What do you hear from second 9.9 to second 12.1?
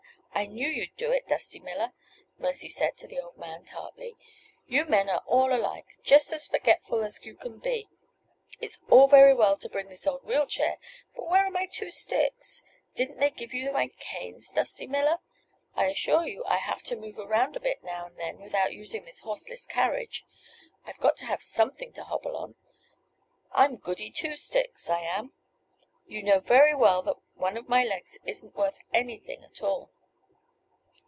old wheelchair; but where are my two